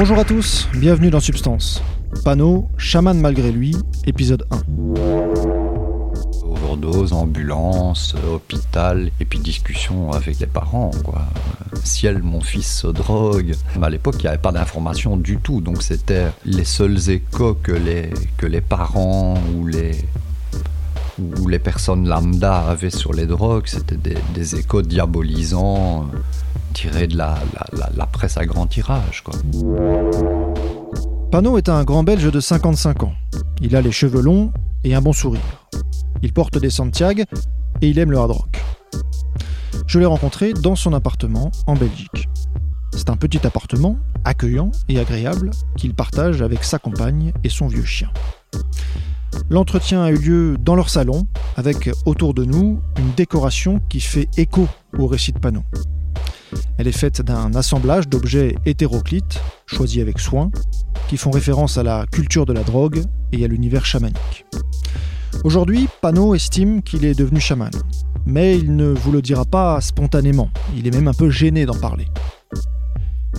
[0.00, 1.82] Bonjour à tous, bienvenue dans Substance.
[2.24, 3.76] Panneau, chaman malgré lui,
[4.06, 4.62] épisode 1.
[6.42, 10.90] Overdose, ambulance, hôpital, et puis discussion avec les parents.
[11.84, 13.54] Ciel, mon fils se drogue.
[13.82, 17.72] À l'époque, il n'y avait pas d'informations du tout, donc c'était les seuls échos que
[17.72, 20.02] les, que les parents ou les,
[21.40, 26.08] ou les personnes lambda avaient sur les drogues, c'était des, échos diabolisants
[26.72, 27.36] tirés de la,
[28.12, 29.22] presse à grand tirage.
[29.22, 29.34] Quoi.
[31.30, 33.12] Panot est un grand belge de 55 ans.
[33.60, 34.52] Il a les cheveux longs
[34.84, 35.66] et un bon sourire.
[36.22, 37.22] Il porte des Santiago
[37.80, 38.62] et il aime le hard rock.
[39.86, 42.28] Je l'ai rencontré dans son appartement en Belgique.
[42.92, 47.84] C'est un petit appartement, accueillant et agréable, qu'il partage avec sa compagne et son vieux
[47.84, 48.10] chien.
[49.48, 54.28] L'entretien a eu lieu dans leur salon, avec autour de nous une décoration qui fait
[54.36, 54.68] écho
[54.98, 55.62] au récit de Panneau.
[56.78, 60.50] Elle est faite d'un assemblage d'objets hétéroclites, choisis avec soin,
[61.08, 64.46] qui font référence à la culture de la drogue et à l'univers chamanique.
[65.44, 67.70] Aujourd'hui, Panneau estime qu'il est devenu chaman,
[68.26, 71.78] mais il ne vous le dira pas spontanément, il est même un peu gêné d'en
[71.78, 72.06] parler.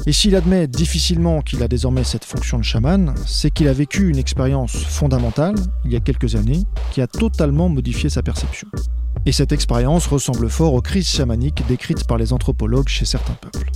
[0.08, 4.10] Et s'il admet difficilement qu'il a désormais cette fonction de chaman, c'est qu'il a vécu
[4.10, 8.68] une expérience fondamentale, il y a quelques années, qui a totalement modifié sa perception.
[9.26, 13.70] Et cette expérience ressemble fort aux crises chamaniques décrites par les anthropologues chez certains peuples.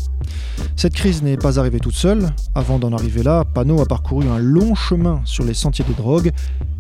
[0.76, 2.32] Cette crise n'est pas arrivée toute seule.
[2.56, 6.32] Avant d'en arriver là, Pano a parcouru un long chemin sur les sentiers des drogues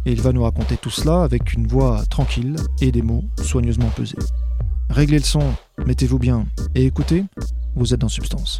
[0.05, 3.89] et il va nous raconter tout cela avec une voix tranquille et des mots soigneusement
[3.95, 4.17] pesés.
[4.89, 5.43] Réglez le son,
[5.85, 7.25] mettez-vous bien et écoutez,
[7.75, 8.59] vous êtes dans Substance.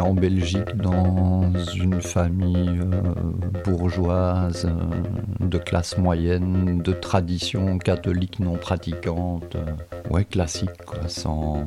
[0.00, 8.56] En Belgique dans une famille euh, bourgeoise euh, de classe moyenne, de tradition catholique non
[8.56, 9.56] pratiquante.
[9.56, 11.64] Euh, ouais, classique, quoi, sans,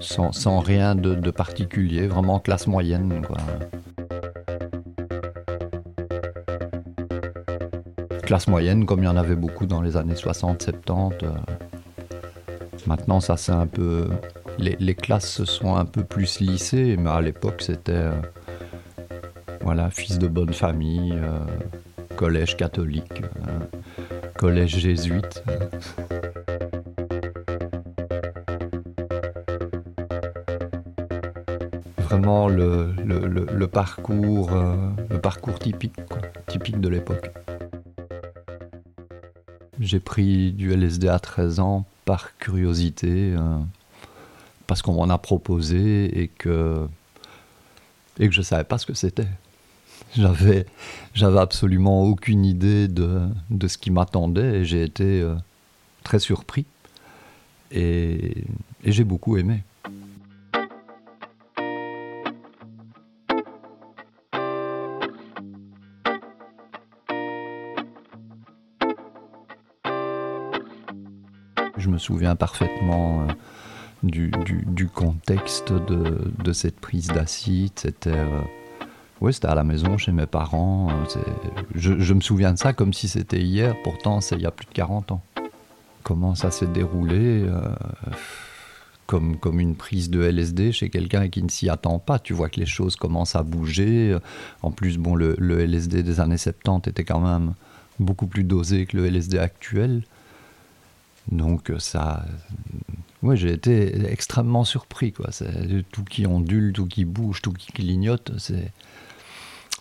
[0.00, 3.22] sans, rien de, particulier, vraiment classe moyenne.
[8.22, 11.12] Classe moyenne, comme il y en avait beaucoup dans les années 60-70.
[11.22, 11.28] Euh.
[12.86, 14.08] Maintenant, ça c'est un peu.
[14.58, 17.92] Les, classes se sont un peu plus lissées, mais à l'époque c'était.
[17.92, 18.12] Euh,
[19.60, 21.38] voilà, fils de bonne famille, euh,
[22.16, 23.22] collège catholique,
[24.36, 25.42] collège jésuite.
[32.14, 34.76] vraiment le, parcours, euh,
[35.10, 35.94] le parcours typique,
[36.46, 37.30] typique de l'époque.
[39.80, 43.58] J'ai pris du LSD à 13 ans par curiosité, euh,
[44.74, 46.88] parce qu'on m'en a proposé et que,
[48.18, 49.28] et que je ne savais pas ce que c'était.
[50.16, 50.66] J'avais,
[51.14, 55.36] j'avais absolument aucune idée de, de ce qui m'attendait et j'ai été euh,
[56.02, 56.66] très surpris.
[57.70, 58.38] Et,
[58.82, 59.62] et j'ai beaucoup aimé.
[71.76, 73.32] Je me souviens parfaitement euh,
[74.04, 77.72] du, contexte de, cette prise d'acide.
[77.76, 80.88] C'était euh, à la maison chez mes parents.
[80.90, 81.20] Euh,
[81.74, 84.66] je, me souviens de ça comme si c'était hier, pourtant c'est il y a plus
[84.66, 85.22] de 40 ans.
[86.02, 87.46] Comment ça s'est déroulé
[89.06, 92.18] comme, comme une prise de LSD chez quelqu'un qui ne s'y attend pas.
[92.18, 94.18] Tu vois que les choses commencent à bouger.
[94.62, 97.54] En plus, bon, le, le LSD des années 70 était quand même
[97.98, 100.02] beaucoup plus dosé que le LSD actuel.
[101.30, 102.24] Donc euh, ça,
[103.24, 105.30] ouais, j'ai été extrêmement surpris quoi.
[105.90, 108.32] Tout qui ondule, tout qui bouge, tout qui clignote.
[108.38, 108.72] C'est,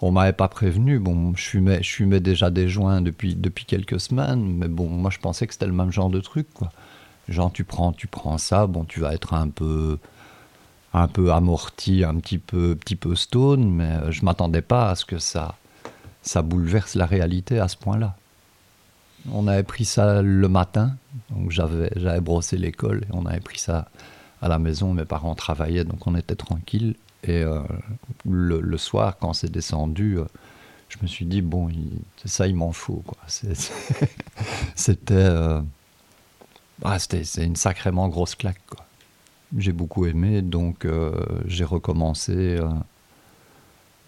[0.02, 1.00] on m'avait pas prévenu.
[1.00, 5.12] Bon, je fumais, je fumais déjà des joints depuis depuis quelques semaines, mais bon, moi
[5.12, 6.72] je pensais que c'était le même genre de truc quoi.
[7.30, 9.98] Genre tu prends, tu prends ça, bon, tu vas être un peu
[10.94, 15.06] un peu amorti, un petit peu petit peu stone, mais je m'attendais pas à ce
[15.06, 15.56] que ça
[16.22, 18.16] ça bouleverse la réalité à ce point-là.
[19.32, 20.96] On avait pris ça le matin,
[21.30, 23.88] donc j'avais, brossé l'école on avait pris ça
[24.42, 24.94] à la maison.
[24.94, 26.96] Mes parents travaillaient, donc on était tranquille.
[27.24, 27.62] Et euh,
[28.30, 30.26] le, soir, quand c'est descendu, euh,
[30.90, 31.70] je me suis dit, bon,
[32.26, 33.04] ça, il m'en faut.
[35.12, 35.62] Euh,
[36.84, 38.60] ah, c'était c'est une sacrément grosse claque.
[39.58, 40.86] J'ai beaucoup aimé, donc
[41.46, 42.60] j'ai recommencé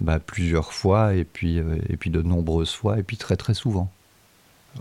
[0.01, 3.89] bah, plusieurs fois, et puis, et puis de nombreuses fois, et puis très très souvent.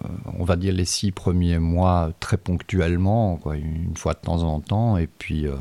[0.02, 0.08] Euh,
[0.38, 4.60] on va dire les six premiers mois très ponctuellement, quoi, une fois de temps en
[4.60, 5.54] temps, et puis, euh,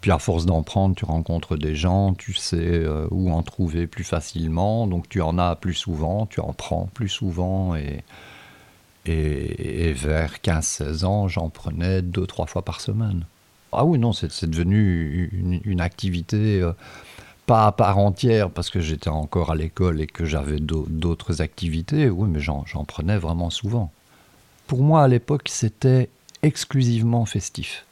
[0.00, 3.86] puis à force d'en prendre, tu rencontres des gens, tu sais euh, où en trouver
[3.86, 8.04] plus facilement, donc tu en as plus souvent, tu en prends plus souvent, et,
[9.06, 13.24] et, vers 15-16 ans, j'en prenais deux, trois fois par semaine.
[13.72, 16.62] Ah oui, non, c'est devenu une, activité
[17.46, 22.10] pas à part entière parce que j'étais encore à l'école et que j'avais d'autres activités,
[22.10, 23.92] oui, mais j'en prenais vraiment souvent.
[24.66, 26.10] Pour moi, à l'époque, c'était
[26.42, 27.84] exclusivement festif.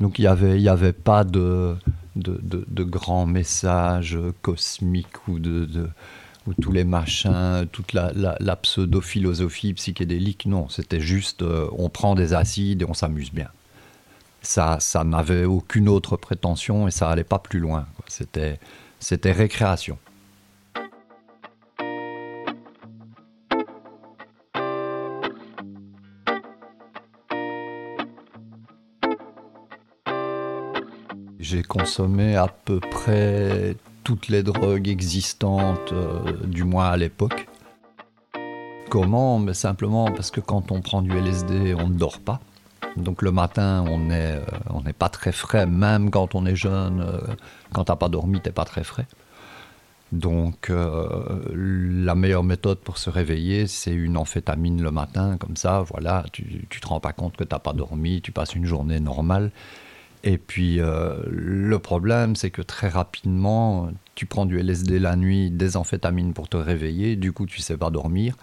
[0.00, 1.76] Donc il n'y avait, y avait pas de,
[2.14, 5.68] de, de, grands messages cosmiques ou de,
[6.60, 10.46] tous les machins, toute la, la, pseudo-philosophie psychédélique.
[10.46, 13.48] Non, c'était juste euh, on prend des acides et on s'amuse bien.
[14.48, 17.84] Ça, n'avait aucune autre prétention et ça allait pas plus loin.
[18.06, 18.58] C'était,
[18.98, 19.98] c'était récréation.
[31.38, 37.48] J'ai consommé à peu près toutes les drogues existantes, euh, du moins à l'époque.
[38.88, 39.38] Comment?
[39.38, 42.40] Mais Simplement parce que quand on prend du LSD, on ne dort pas.
[42.98, 47.00] Donc le matin, on n'est euh, pas très frais, même quand on est jeune.
[47.00, 47.34] Euh,
[47.72, 49.06] quand tu n'as pas dormi, tu n'es pas très frais.
[50.10, 56.24] Donc la meilleure méthode pour se réveiller, c'est une amphétamine le matin, comme ça, voilà,
[56.32, 59.00] tu ne te rends pas compte que tu n'as pas dormi, tu passes une journée
[59.00, 59.50] normale.
[60.24, 65.50] Et puis euh, le problème, c'est que très rapidement, tu prends du LSD la nuit,
[65.50, 68.36] des amphétamines pour te réveiller, du coup tu sais pas dormir.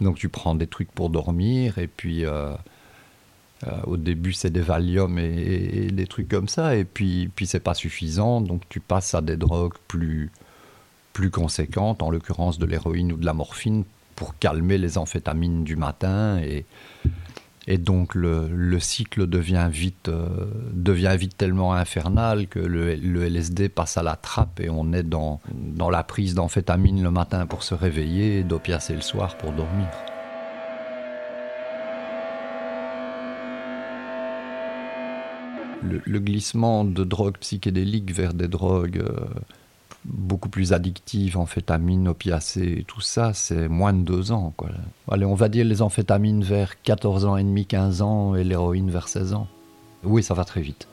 [0.00, 2.56] Donc tu prends des trucs pour dormir, et puis euh, euh,
[3.86, 7.74] au début c'est des Valium et, des trucs comme ça, et puis, puis c'est pas
[7.74, 10.30] suffisant, donc tu passes à des drogues plus,
[11.12, 13.84] plus conséquentes, en l'occurrence de l'héroïne ou de la morphine,
[14.16, 16.38] pour calmer les amphétamines du matin.
[16.38, 16.64] Et,
[17.68, 20.28] et donc le, cycle devient vite, euh,
[20.72, 25.40] devient vite tellement infernal que le, LSD passe à la trappe et on est dans,
[25.52, 29.88] dans la prise d'amphétamine le matin pour se réveiller et d'opiacé le soir pour dormir.
[36.04, 39.26] Le, glissement de drogues psychédéliques vers des drogues euh,
[40.04, 44.54] beaucoup plus addictives, amphétamines, opiacés, tout ça, c'est moins de deux ans.
[45.10, 48.90] Allez, on va dire les amphétamines vers 14 ans et demi, 15 ans, et l'héroïne
[48.90, 49.48] vers 16 ans.
[50.04, 50.86] Oui, ça va très vite.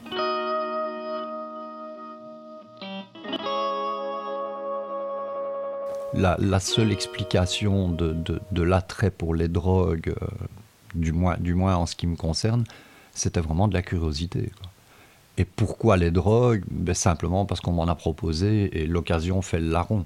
[6.16, 10.28] La, seule explication de, l'attrait pour les drogues, euh,
[10.94, 12.64] du, moins, du moins en ce qui me concerne,
[13.14, 14.52] c'était vraiment de la curiosité.
[15.38, 16.64] Et pourquoi les drogues?
[16.70, 20.06] Ben Simplement parce qu'on m'en a proposé et l'occasion fait le larron.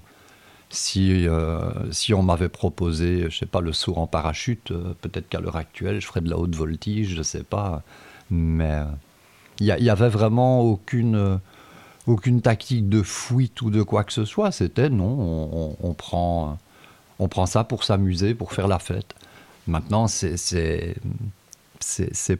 [0.69, 5.29] Si, euh, si on m'avait proposé, je sais pas, le saut en parachute, euh, peut-être
[5.29, 7.83] qu'à l'heure actuelle, je ferais de la haute voltige, je sais pas.
[8.29, 8.81] Mais
[9.59, 11.39] il euh, n'y avait vraiment aucune,
[12.05, 14.51] aucune tactique de fuite ou de quoi que ce soit.
[14.51, 16.57] C'était non, on, prend,
[17.19, 19.13] on prend ça pour s'amuser, pour faire la fête.
[19.67, 20.95] Maintenant, c'est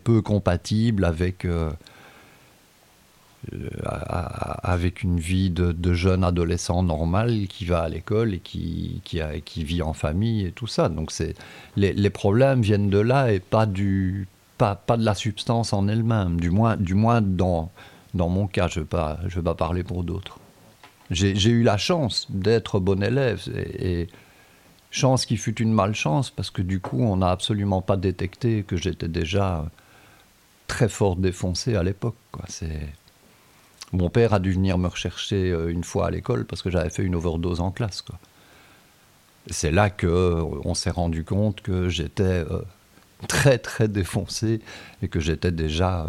[0.04, 1.72] peu compatible avec euh,
[4.64, 9.82] avec une vie de, jeune adolescent normal qui va à l'école et qui, qui, vit
[9.82, 10.90] en famille et tout ça.
[10.90, 11.12] Donc
[11.76, 14.28] les, problèmes viennent de là et pas, du,
[14.58, 16.40] pas, pas de la substance en elle-même.
[16.40, 17.72] Du moins, du moins dans,
[18.14, 20.40] dans mon cas, je ne vais, vais pas parler pour d'autres.
[21.10, 24.08] J'ai eu la chance d'être bon élève et, et,
[24.90, 28.78] chance qui fut une malchance parce que du coup, on n'a absolument pas détecté que
[28.78, 29.66] j'étais déjà
[30.68, 32.16] très fort défoncé à l'époque.
[32.48, 32.90] C'est
[33.94, 36.90] mon père a dû venir me rechercher euh, une fois à l'école parce que j'avais
[36.90, 38.04] fait une overdose en classe.
[39.50, 42.62] C'est là qu'on euh, s'est rendu compte que j'étais euh,
[43.28, 44.60] très très défoncé
[45.02, 46.06] et que j'étais déjà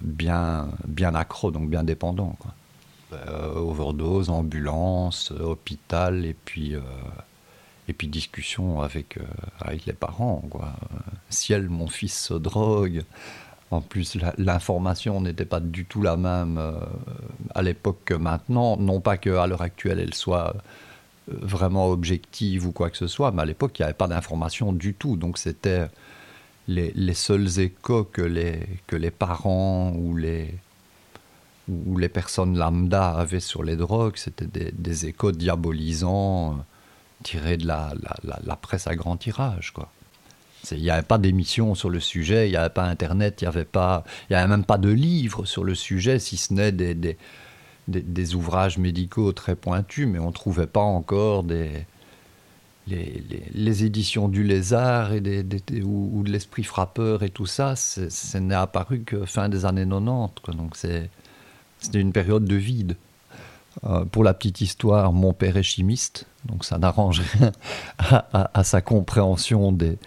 [0.00, 2.36] bien, bien accro, donc bien dépendant.
[3.56, 6.74] overdose, ambulance, hôpital et puis,
[7.88, 9.18] et puis discussion avec,
[9.60, 10.44] avec les parents.
[10.48, 10.74] Quoi.
[11.28, 13.02] Ciel, mon fils se drogue.
[13.70, 16.72] En plus, l'information n'était pas du tout la même euh,
[17.54, 18.76] à l'époque que maintenant.
[18.78, 20.56] Non pas qu'à l'heure actuelle, elle soit
[21.28, 24.08] euh, vraiment objective ou quoi que ce soit, mais à l'époque, il n'y avait pas
[24.08, 25.16] d'information du tout.
[25.16, 25.88] Donc, c'était
[26.66, 30.58] les, seuls échos que les, parents ou les,
[32.08, 34.16] personnes lambda avaient sur les drogues.
[34.16, 36.56] C'était des, échos diabolisants euh,
[37.22, 39.90] tirés de la, la, la presse à grand tirage, quoi.
[40.72, 43.48] Il n'y avait pas d'émission sur le sujet, il n'y avait pas Internet, il n'y
[43.48, 47.16] avait, avait même pas de livres sur le sujet, si ce n'est des, des,
[47.86, 51.70] des, ouvrages médicaux très pointus, mais on ne trouvait pas encore des,
[52.86, 53.22] les,
[53.54, 55.44] les, éditions du Lézard et des,
[55.82, 60.56] ou, de l'Esprit frappeur et tout ça, ce n'est apparu que fin des années 90.
[60.56, 61.08] Donc c'est
[61.80, 62.96] c'était une période de vide.
[63.84, 67.52] Euh, pour la petite histoire, mon père est chimiste, donc ça n'arrange rien
[68.32, 69.98] à, sa compréhension des,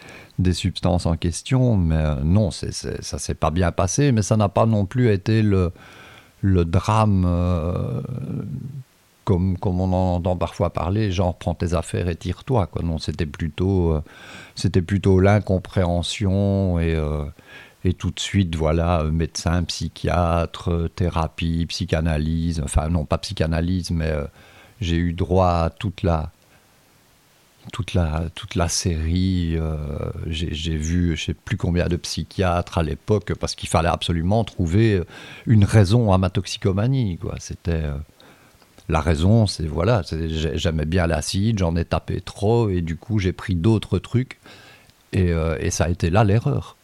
[0.42, 1.78] des, substances en question.
[1.78, 4.86] Mais euh, non, c'est, c'est, ça s'est pas bien passé, mais ça n'a pas non
[4.86, 5.72] plus été le,
[6.42, 8.02] le drame euh,
[9.24, 12.70] comme, comme on en entend parfois parler, genre prends tes affaires et tire-toi.
[12.84, 14.02] Non, c'était plutôt,
[14.56, 16.98] c'était plutôt l'incompréhension et
[17.84, 24.26] et tout de suite, voilà, médecin, psychiatre, thérapie, psychanalyse, enfin non, pas psychanalyse, mais euh,
[24.80, 26.32] j'ai eu droit à toute la,
[27.72, 29.56] toute la, toute la série.
[29.56, 29.78] Euh,
[30.28, 35.02] j'ai vu, je sais plus combien de psychiatres à l'époque, parce qu'il fallait absolument trouver
[35.46, 37.20] une raison à ma toxicomanie.
[37.40, 37.94] C'était euh,
[38.90, 40.02] la raison, c'est voilà,
[40.56, 44.40] j'aimais bien l'acide, j'en ai tapé trop, et du coup j'ai pris d'autres trucs,
[45.14, 46.76] et, et ça a été là l'erreur.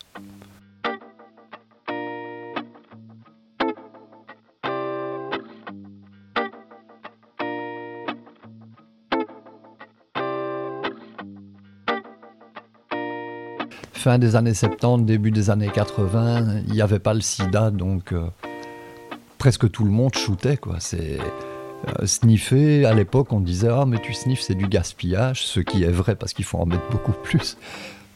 [13.98, 18.13] Fin des années 70, début des années 80, il n'y avait pas le sida, donc
[18.13, 18.27] euh,
[19.38, 20.58] presque tout le monde shootait.
[20.58, 20.75] Quoi.
[20.80, 25.60] C'est, euh, sniffer, à l'époque, on disait Ah, mais tu sniffes, c'est du gaspillage, ce
[25.60, 27.58] qui est vrai parce qu'il faut en mettre beaucoup plus.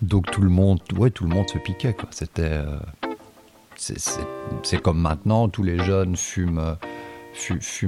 [0.01, 1.95] Donc tout le monde, ouais, tout le monde se piquait.
[2.39, 2.77] Euh,
[3.75, 6.77] c'est, comme maintenant, tous les jeunes fument,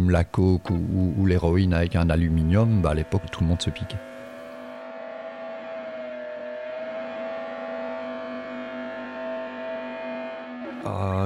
[0.10, 2.82] la coke ou, l'héroïne avec un aluminium.
[2.82, 3.98] Bah, à l'époque, tout le monde se piquait.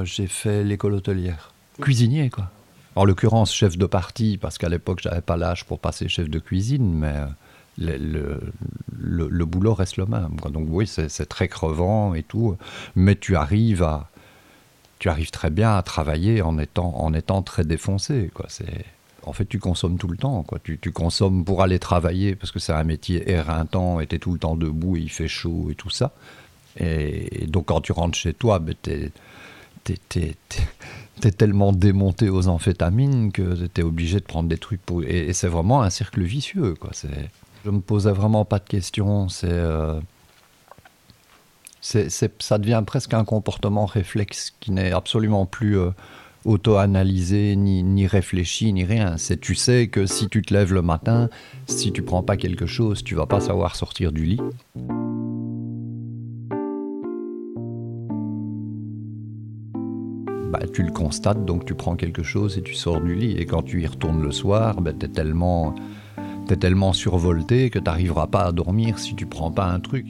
[0.04, 1.52] J'ai fait l'école hôtelière.
[1.82, 2.50] Cuisinier, quoi.
[2.96, 6.40] En l'occurrence, chef de partie, parce qu'à l'époque, j'avais pas l'âge pour passer chef de
[6.40, 7.14] cuisine, mais
[7.80, 8.40] euh,
[8.98, 10.38] le, boulot reste le même.
[10.52, 12.58] Donc oui, c'est très crevant et tout,
[12.96, 14.10] mais tu arrives à,
[15.00, 18.32] tu arrives très bien à travailler en étant, en étant très défoncé.
[18.34, 18.48] Quoi.
[19.24, 20.42] En fait, tu consommes tout le temps.
[20.44, 20.60] Quoi.
[20.60, 24.34] Tu, consommes pour aller travailler, parce que c'est un métier éreintant, et tu es tout
[24.34, 26.14] le temps debout, et il fait chaud et tout ça.
[26.80, 29.12] Et, donc quand tu rentres chez toi, ben, tu
[29.96, 30.36] t'es
[31.24, 35.04] es, tellement démonté aux amphétamines que t'es obligé de prendre des trucs pour...
[35.04, 36.92] Et, c'est vraiment un cercle vicieux, quoi.
[37.66, 40.00] Je me posais vraiment pas de questions, euh,
[41.82, 42.10] c'est...
[42.10, 45.90] ça devient presque un comportement réflexe qui n'est absolument plus euh,
[46.46, 49.18] auto-analysé, ni, ni, réfléchi, ni rien.
[49.18, 51.30] C'est tu sais que si tu te lèves le matin,
[51.68, 54.42] si tu prends pas quelque chose, tu vas pas savoir sortir du lit.
[60.50, 63.34] Bah, tu le constates, donc tu prends quelque chose et tu sors du lit.
[63.34, 65.76] Et quand tu y retournes le soir, bah, tu es tellement,
[66.50, 70.08] es tellement survolté que tu n'arriveras pas à dormir si tu prends pas un truc.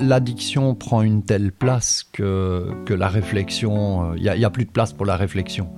[0.00, 4.70] L'addiction prend une telle place que, que la réflexion, il euh, n'y a plus de
[4.70, 5.70] place pour la réflexion.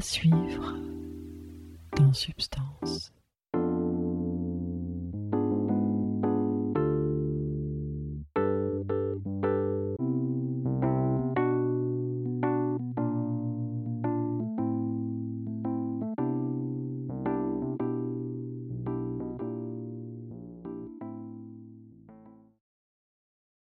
[0.00, 0.74] Suivre
[1.96, 3.12] dans substance.